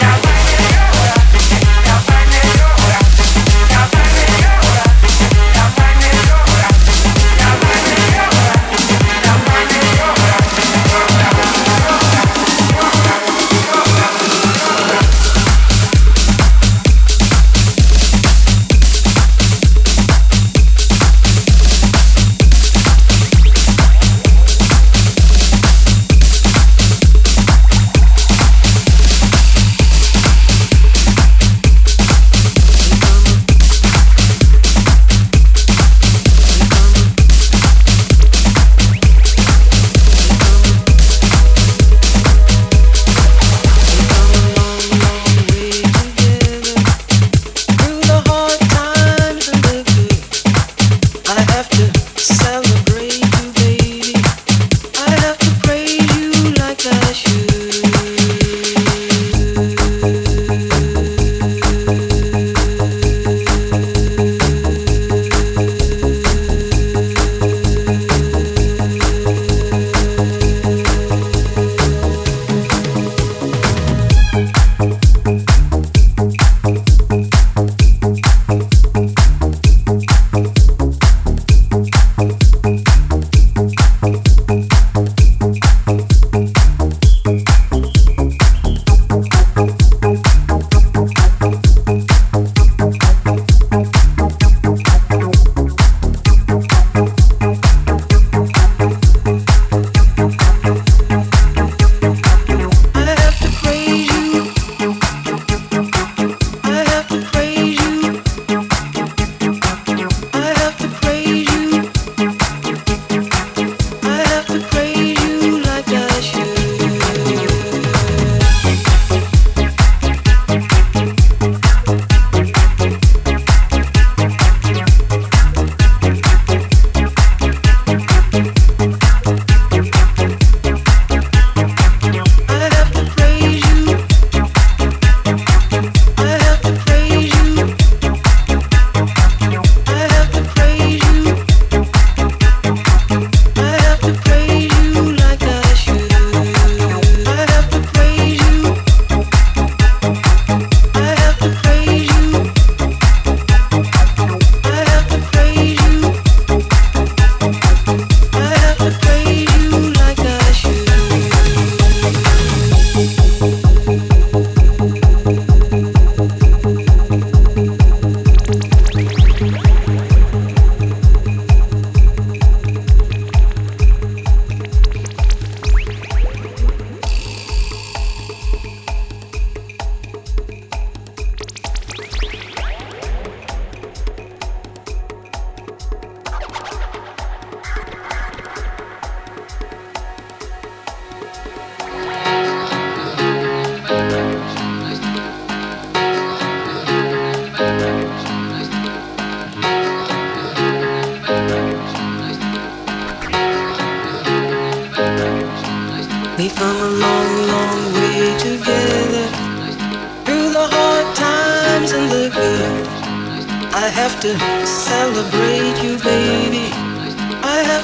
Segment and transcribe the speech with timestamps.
[0.00, 0.37] Now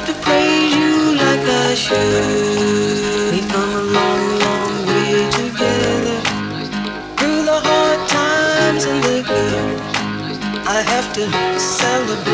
[0.07, 3.33] to praise you like I should.
[3.33, 6.19] We come along the way together
[7.17, 9.81] through the hard times and the good.
[10.67, 11.25] I have to
[11.59, 12.34] celebrate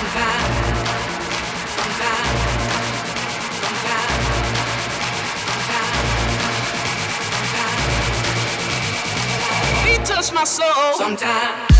[0.00, 0.60] sometimes.
[10.04, 11.79] touch my soul sometimes.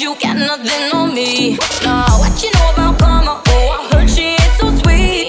[0.00, 1.58] you got nothing on me.
[1.84, 3.42] Nah, what you know about karma?
[3.46, 5.28] Oh, I heard she ain't so sweet.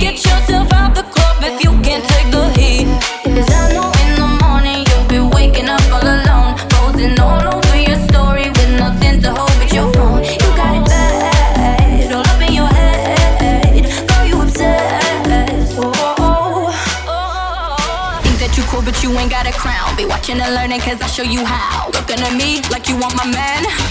[0.00, 2.86] Get yourself out the club if you can't take the heat.
[3.22, 7.76] Cause I know in the morning you'll be waking up all alone, posing all over
[7.78, 10.24] your story with nothing to hold but your phone.
[10.24, 13.86] You got it bad, all up in your head.
[14.08, 15.78] Girl, you obsessed.
[15.78, 16.74] Oh, oh, oh.
[17.06, 18.20] oh.
[18.24, 19.94] Think that you cool, but you ain't got a crown.
[19.96, 21.86] Be watching and learning, cause I show you how.
[21.94, 23.81] Looking at me like you want my man.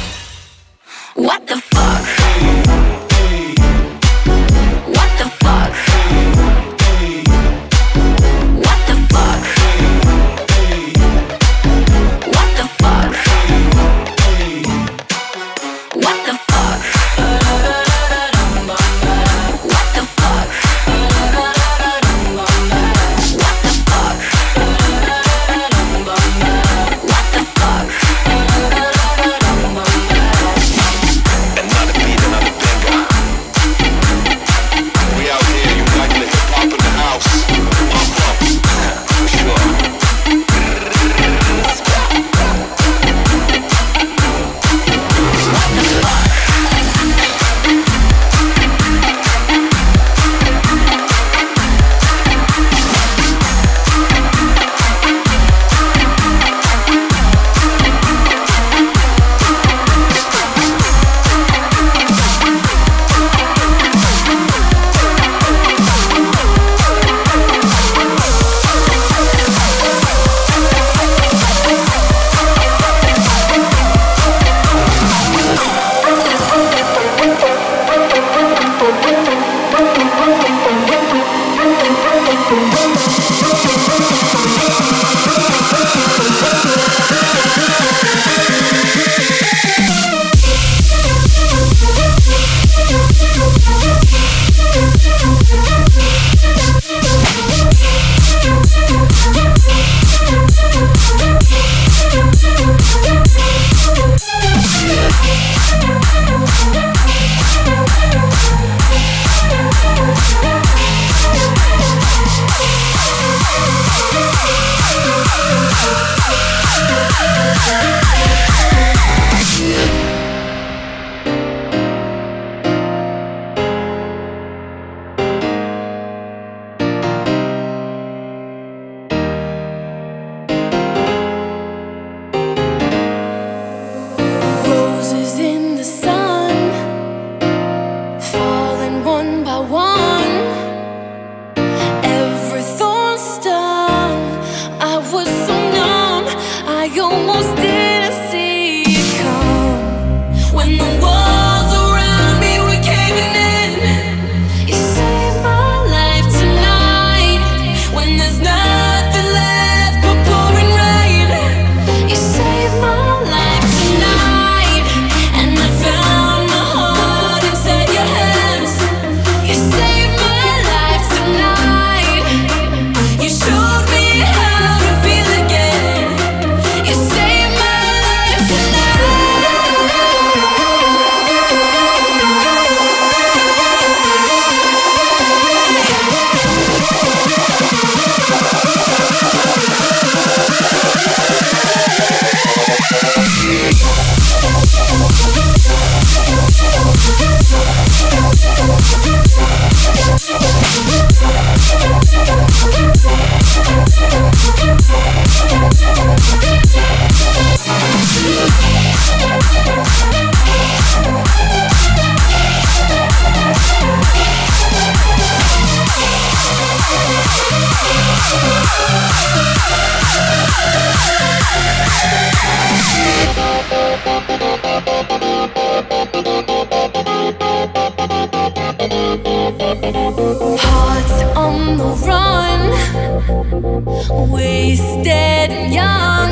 [234.32, 236.32] wasted and young.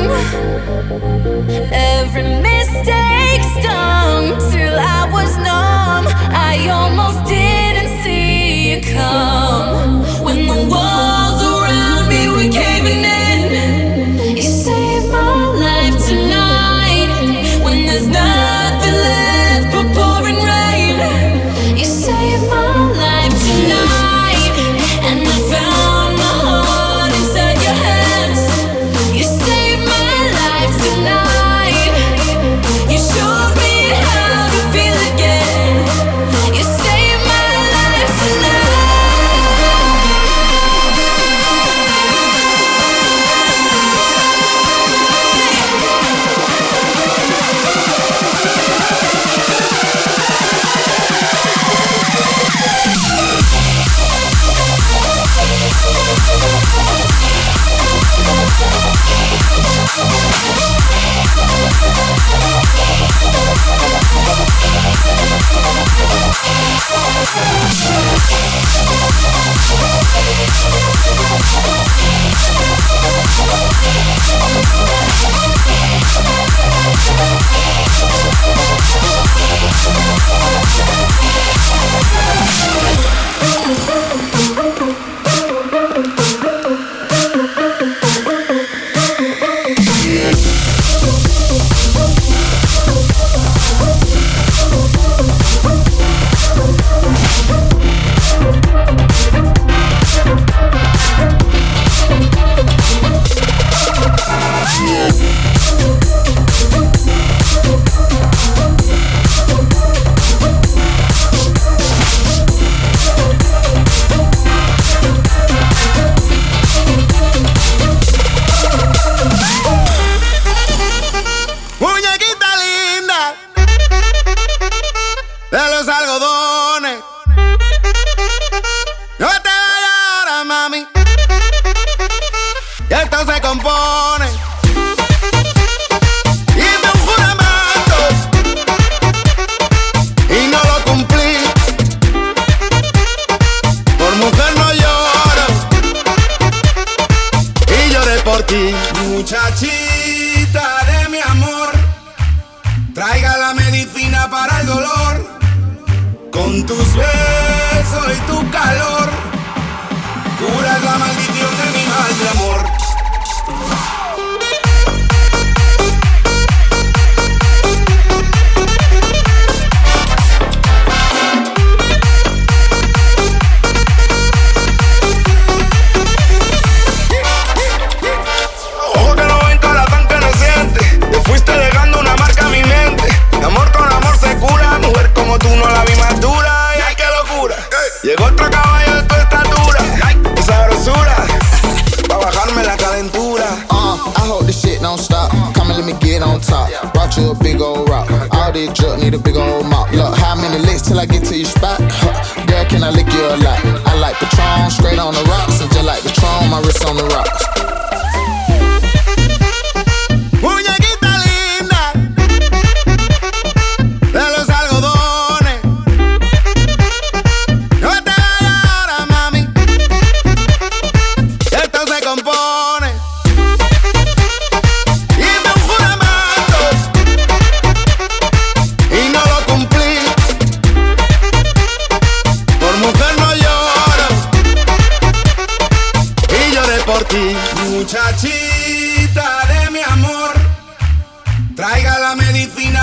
[1.72, 6.06] Every mistake stung till I was numb.
[6.32, 10.99] I almost didn't see you come when the world.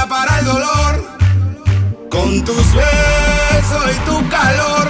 [0.10, 1.18] para el dolor.
[2.10, 4.88] Con tus besos y tu calor,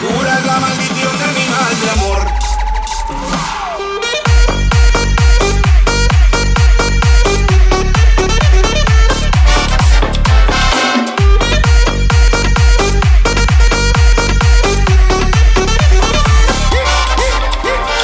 [0.00, 2.20] curas la maldición de mi mal de amor.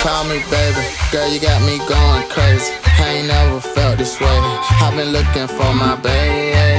[0.02, 2.72] Call me baby, girl you got me going crazy.
[2.98, 4.26] I ain't never this way.
[4.28, 6.75] I've been looking for my baby.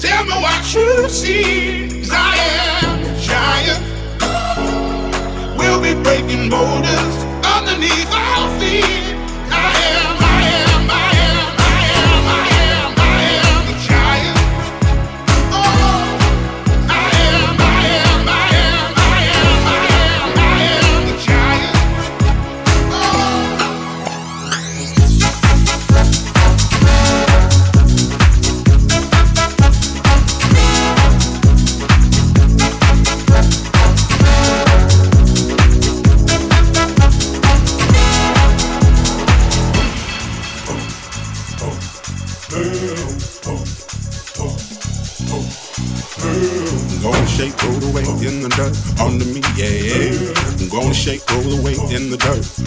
[0.00, 1.88] Tell me what you see.
[2.00, 2.36] Cause I
[2.82, 3.82] am a giant.
[5.56, 7.14] We'll be breaking borders
[7.44, 9.03] underneath our feet.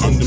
[0.03, 0.26] Under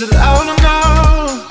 [0.00, 1.46] Is loud enough?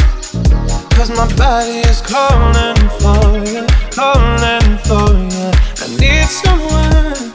[0.95, 5.51] Cause my body is calling for you, calling for you.
[5.77, 7.33] I need someone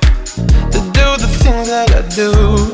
[0.72, 2.73] to do the things that I do.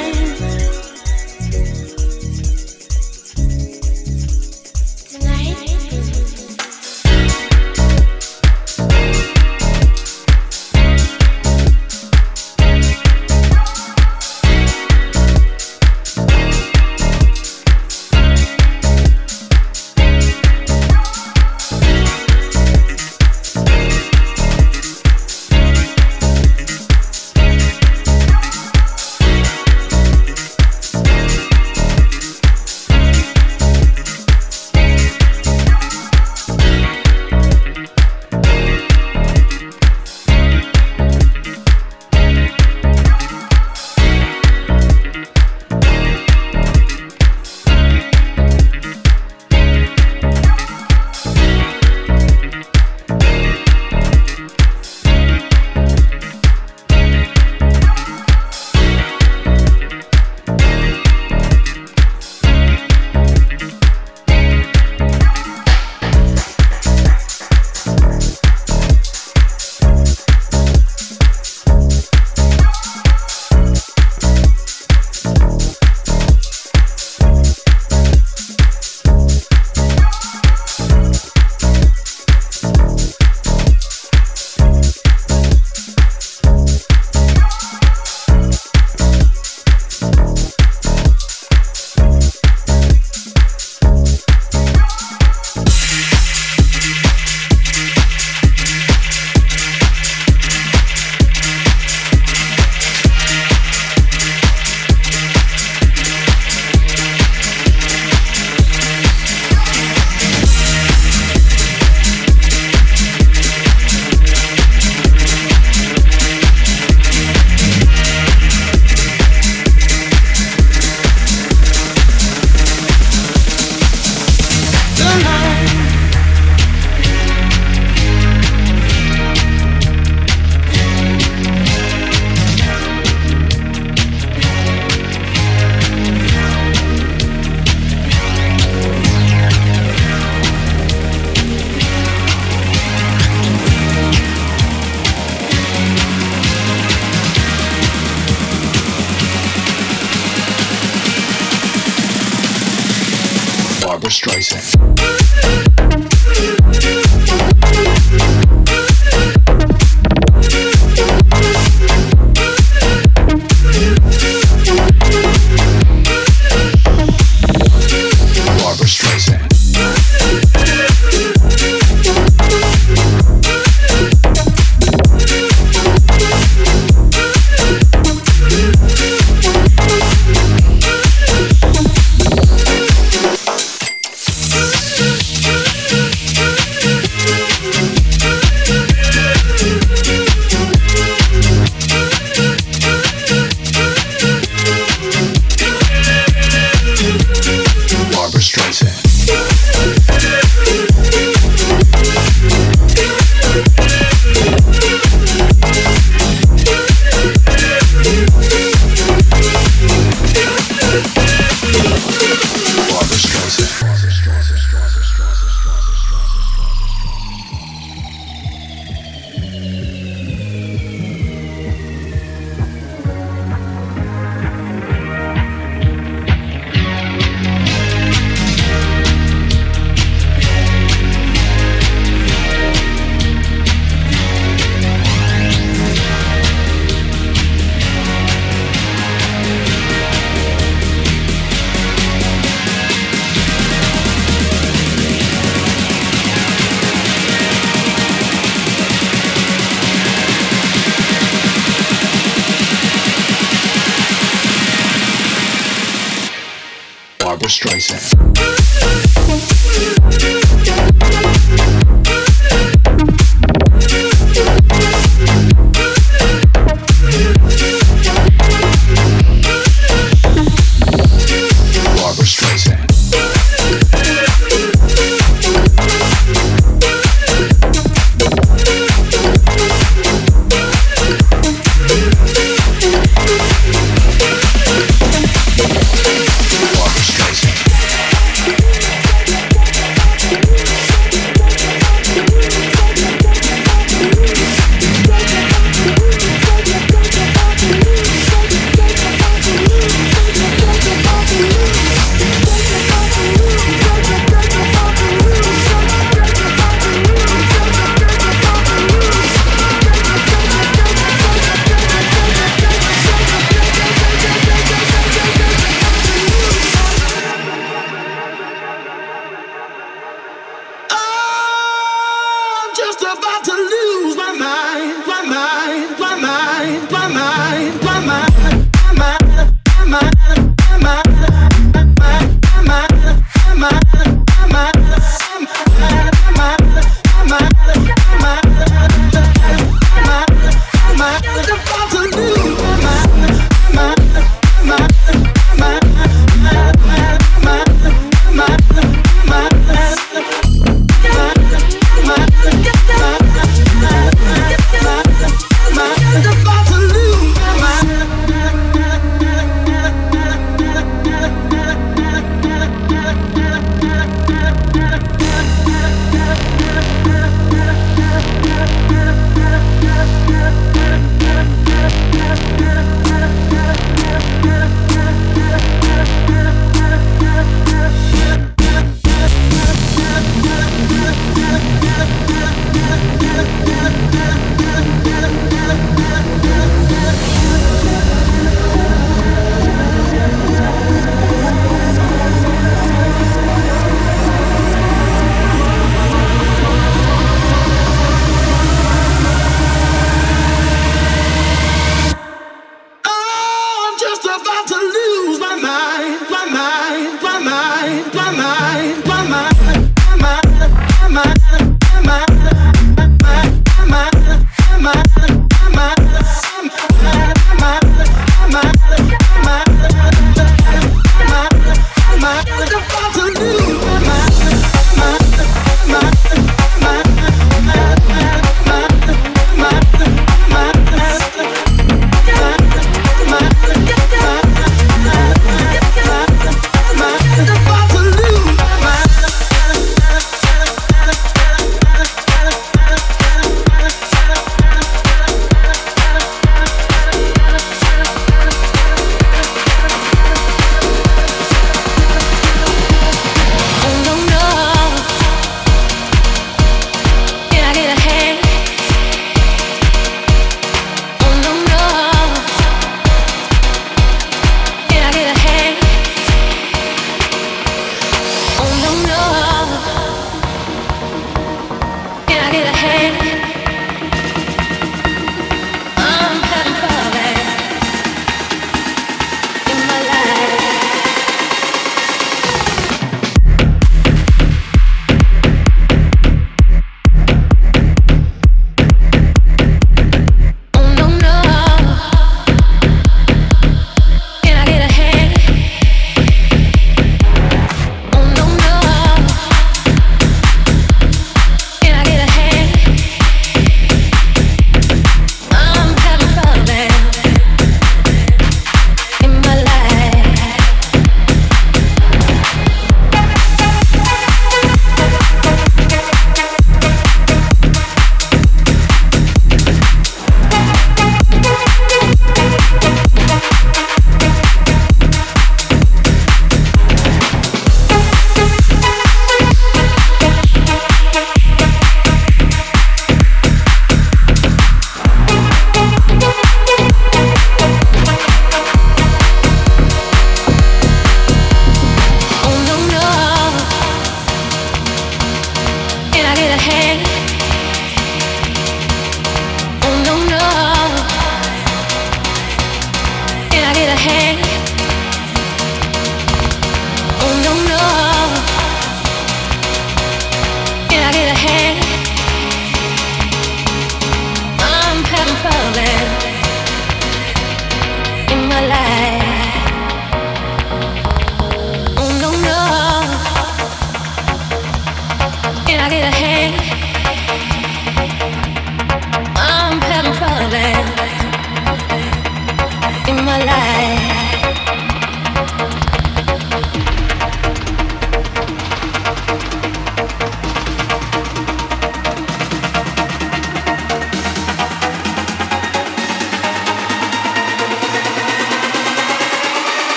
[583.39, 583.80] alive.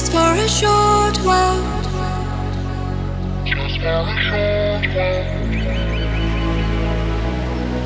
[0.00, 1.60] Just for a short while.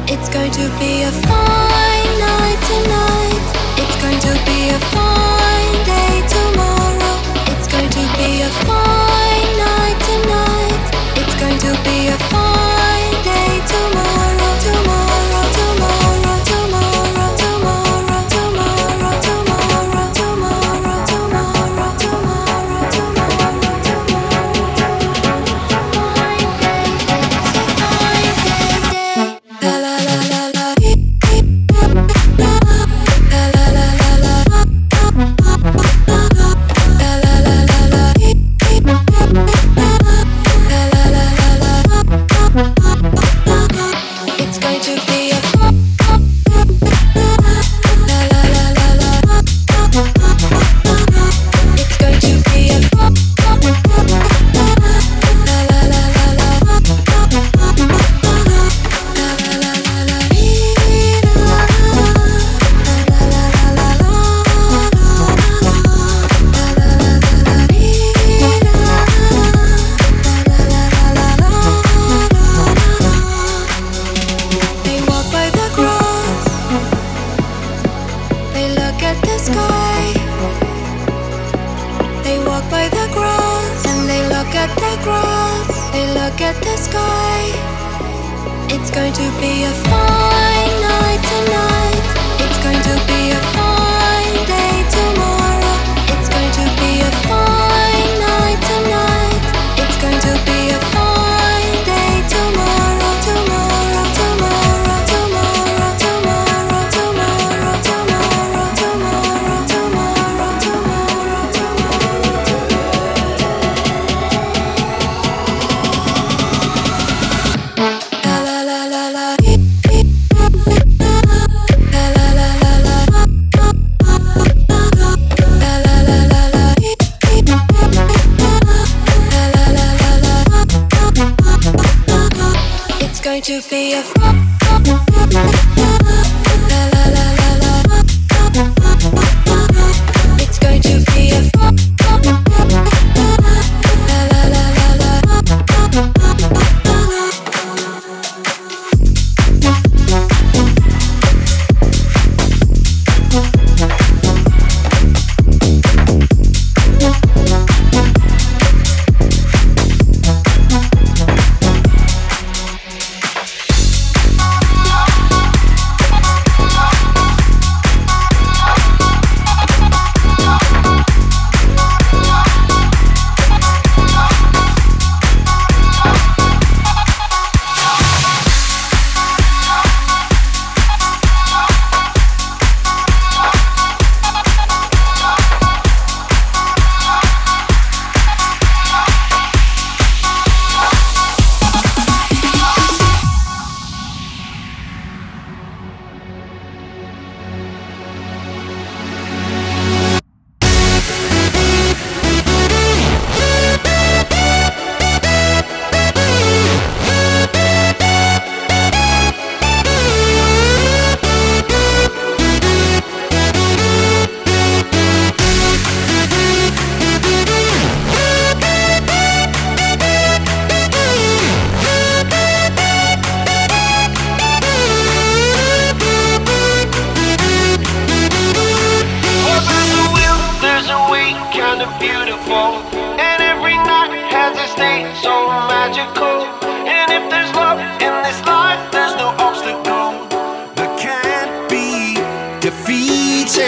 [0.07, 3.47] It's going to be a fine night tonight.
[3.83, 7.17] It's going to be a fine day tomorrow.
[7.51, 10.85] It's going to be a fine night tonight.
[11.17, 12.54] It's going to be a fine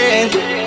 [0.09, 0.67] yeah.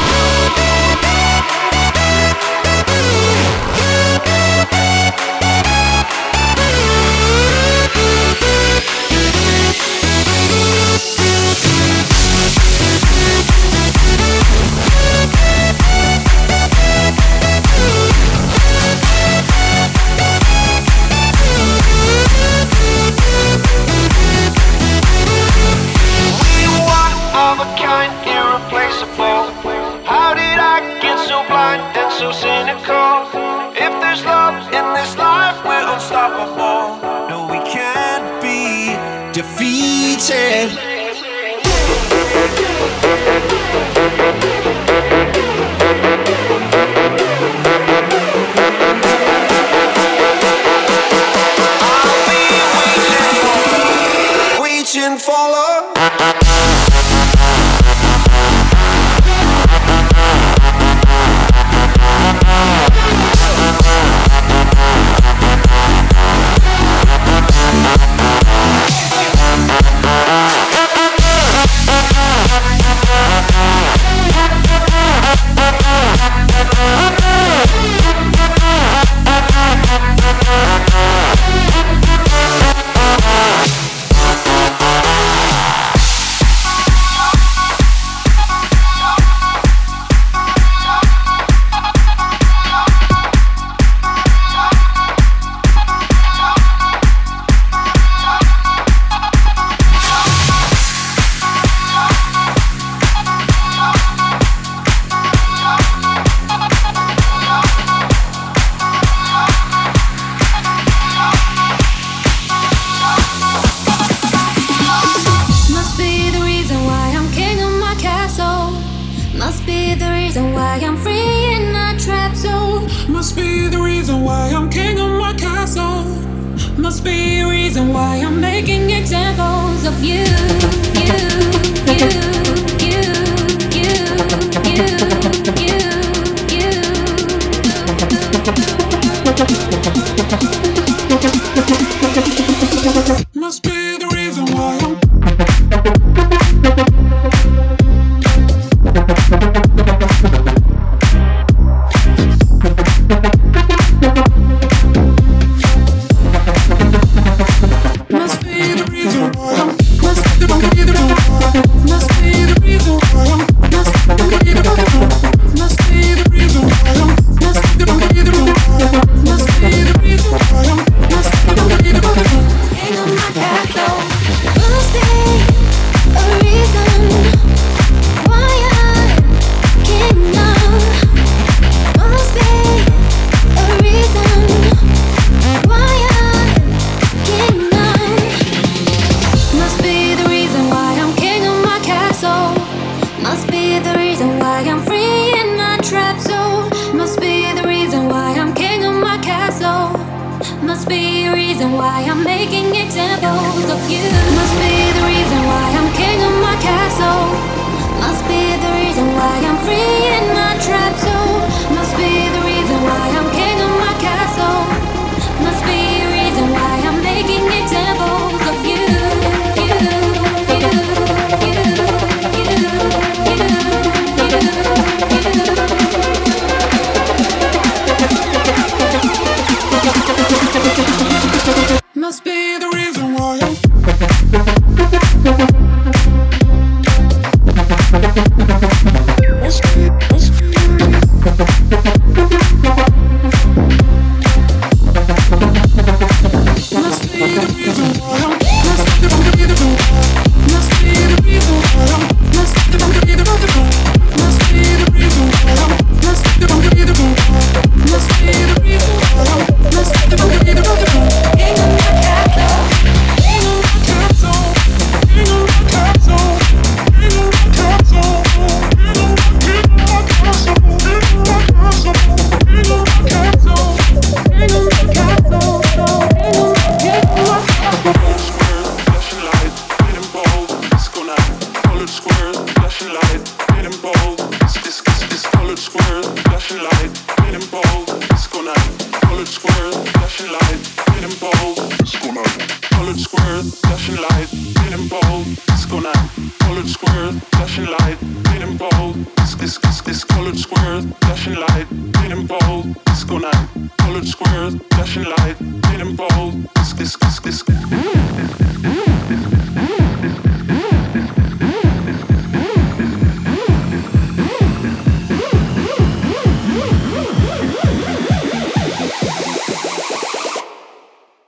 [297.51, 298.95] flashing light, painting bold.
[299.17, 302.81] It's, it's, it's, it's colored squares, flashing light, painting bold.
[302.85, 306.47] Disco night, colored squares, flashing light, painting bold.
[306.55, 307.91] It's, it's, it's, it's, it's, it's,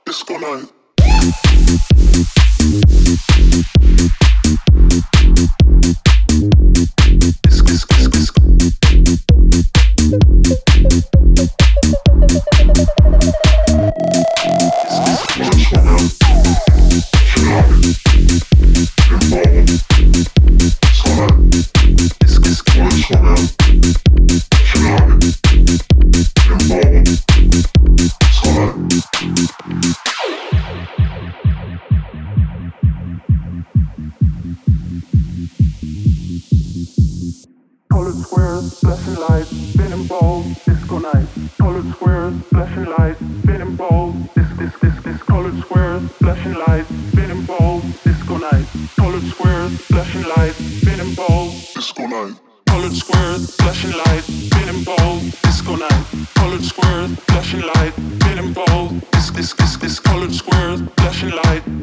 [0.06, 0.83] Disco night.
[38.70, 41.26] flashing lights, spinning balls, disco night.
[41.58, 45.14] Colored squares, flashing lights, spinning and this, this, this, this.
[48.04, 48.66] Disco night.
[48.96, 52.34] Colored squares, flashing lights, spinning balls, disco night.
[52.66, 56.04] Colored squares, flashing lights, spinning balls, disco night.
[56.34, 60.00] Colored squares, flashing lights, spinning balls, this, this, this.
[60.00, 61.73] Colored squares, flashing lights.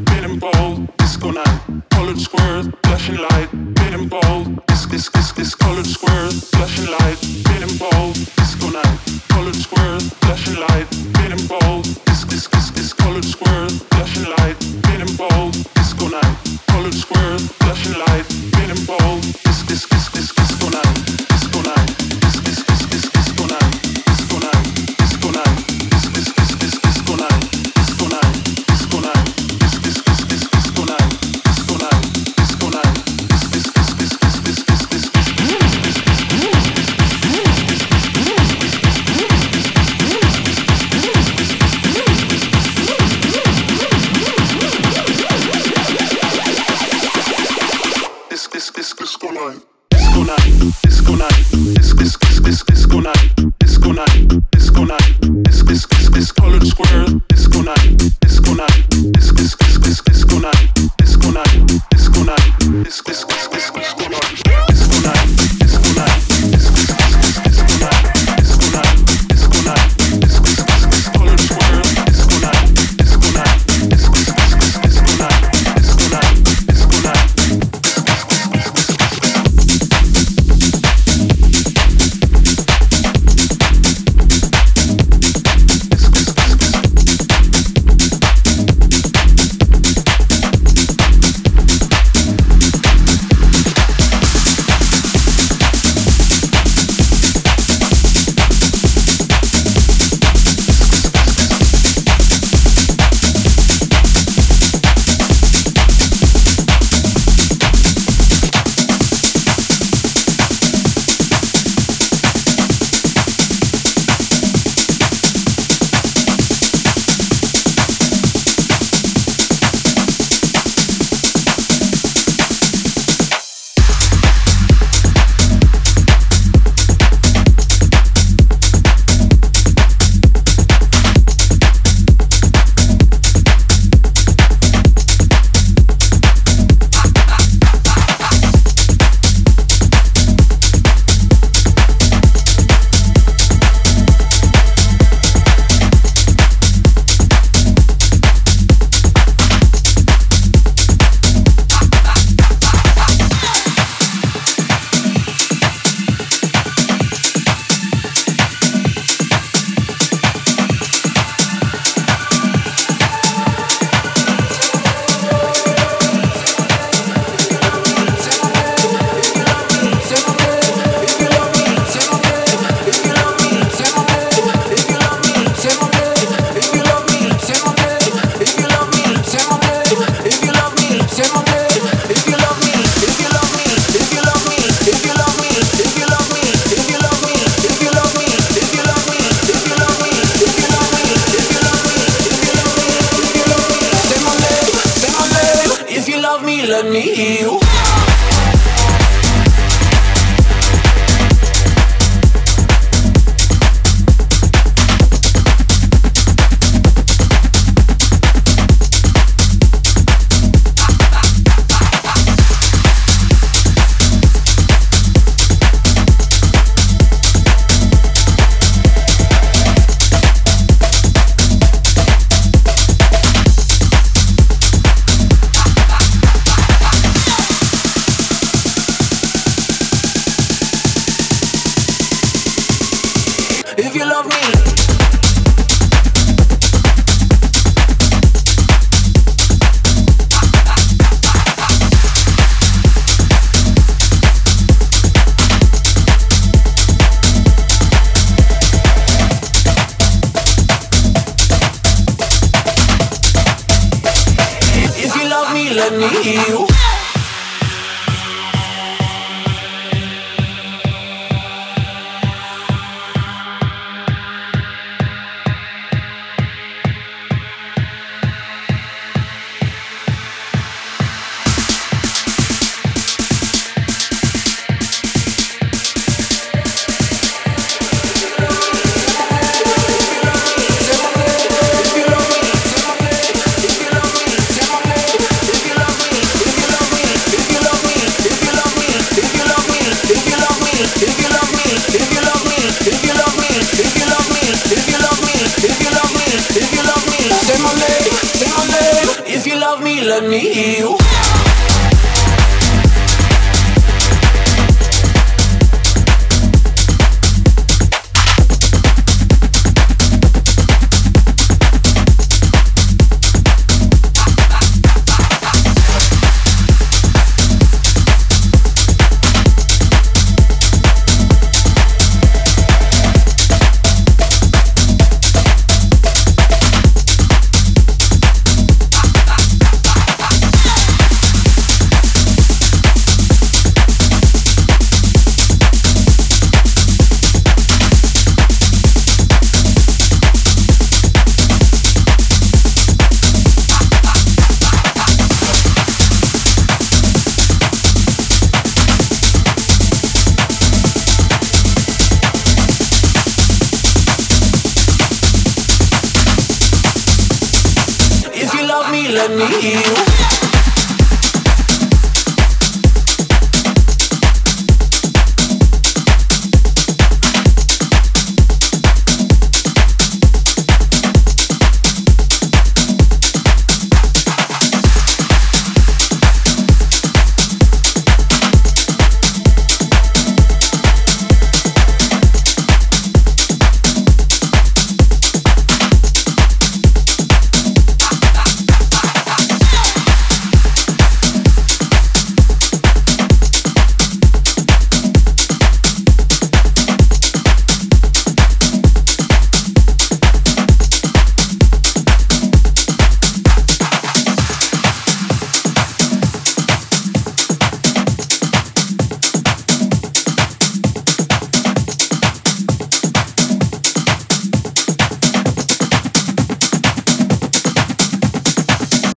[300.11, 301.00] Let me hear